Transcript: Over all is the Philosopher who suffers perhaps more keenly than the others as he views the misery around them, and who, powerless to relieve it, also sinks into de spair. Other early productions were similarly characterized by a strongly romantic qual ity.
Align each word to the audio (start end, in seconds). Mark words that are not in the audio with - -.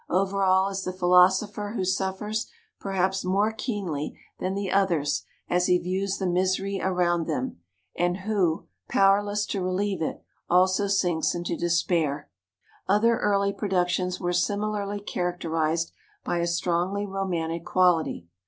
Over 0.09 0.41
all 0.41 0.69
is 0.69 0.83
the 0.83 0.93
Philosopher 0.93 1.73
who 1.75 1.85
suffers 1.85 2.47
perhaps 2.79 3.23
more 3.23 3.51
keenly 3.51 4.19
than 4.39 4.55
the 4.55 4.71
others 4.71 5.25
as 5.47 5.67
he 5.67 5.77
views 5.77 6.17
the 6.17 6.25
misery 6.25 6.81
around 6.81 7.27
them, 7.27 7.59
and 7.95 8.21
who, 8.21 8.65
powerless 8.89 9.45
to 9.45 9.61
relieve 9.61 10.01
it, 10.01 10.23
also 10.49 10.87
sinks 10.87 11.35
into 11.35 11.55
de 11.55 11.67
spair. 11.69 12.23
Other 12.87 13.19
early 13.19 13.53
productions 13.53 14.19
were 14.19 14.33
similarly 14.33 14.99
characterized 14.99 15.91
by 16.23 16.39
a 16.39 16.47
strongly 16.47 17.05
romantic 17.05 17.63
qual 17.63 17.99
ity. 17.99 18.27